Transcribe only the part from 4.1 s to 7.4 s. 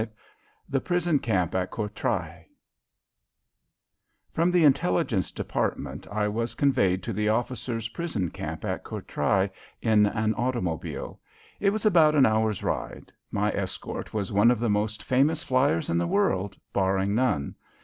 From the Intelligence Department I was conveyed to the